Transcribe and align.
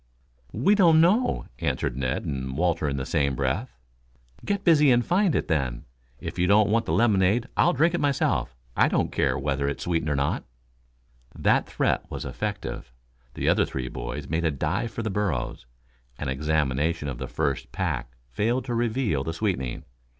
"We 0.51 0.73
don't 0.73 0.99
know," 0.99 1.45
answered 1.59 1.95
Ned 1.95 2.25
and 2.25 2.57
Walter 2.57 2.89
in 2.89 2.97
the 2.97 3.05
same 3.05 3.35
breath. 3.35 3.71
"Get 4.43 4.63
busy 4.63 4.89
and 4.89 5.05
find 5.05 5.35
it, 5.35 5.47
then. 5.47 5.85
If 6.19 6.39
you 6.39 6.47
don't 6.47 6.71
want 6.71 6.87
this 6.87 6.93
lemonade 6.93 7.45
I'll 7.55 7.73
drink 7.73 7.93
it 7.93 8.01
myself. 8.01 8.55
I 8.75 8.87
don't 8.87 9.11
care 9.11 9.37
whether 9.37 9.67
it 9.69 9.77
is 9.77 9.83
sweetened 9.83 10.09
or 10.09 10.15
not." 10.15 10.43
That 11.37 11.67
threat 11.67 12.09
was 12.09 12.25
effective. 12.25 12.91
The 13.35 13.47
other 13.47 13.63
three 13.63 13.89
boys 13.89 14.27
made 14.27 14.43
a 14.43 14.49
dive 14.49 14.89
for 14.89 15.03
the 15.03 15.11
burros. 15.11 15.67
An 16.17 16.29
examination 16.29 17.07
of 17.07 17.19
the 17.19 17.27
first 17.27 17.71
pack 17.71 18.15
failed 18.27 18.65
to 18.65 18.73
reveal 18.73 19.23
the 19.23 19.33
sweetening. 19.33 19.83